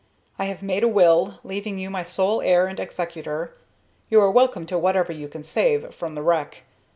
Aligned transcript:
I 0.39 0.45
have 0.45 0.63
made 0.63 0.81
a 0.81 0.87
will, 0.87 1.35
leaving 1.43 1.77
you 1.77 1.91
my 1.91 2.01
sole 2.01 2.41
heir 2.41 2.65
and 2.65 2.79
executor. 2.79 3.53
You 4.09 4.19
are 4.21 4.31
welcome 4.31 4.65
to 4.65 4.79
whatever 4.79 5.13
you 5.13 5.27
can 5.27 5.43
save 5.43 5.93
from 5.93 6.15
the 6.15 6.23
wreck. 6.23 6.63